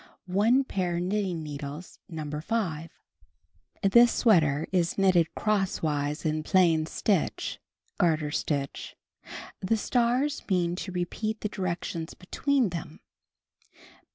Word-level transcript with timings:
1 0.25 0.63
pair 0.63 0.99
knit 0.99 1.25
ting 1.25 1.43
needles 1.43 1.99
No. 2.09 2.41
5. 2.41 2.89
This 3.83 4.11
sweater 4.11 4.65
is 4.71 4.97
knitted 4.97 5.35
crosswise 5.35 6.25
in 6.25 6.41
plain 6.41 6.87
stitch. 6.87 7.59
(Garter 7.99 8.31
stitch.) 8.31 8.95
The 9.59 9.77
stars 9.77 10.41
mean 10.49 10.75
to 10.77 10.91
repeat 10.91 11.41
the 11.41 11.49
directions 11.49 12.15
between 12.15 12.69
them. 12.69 13.01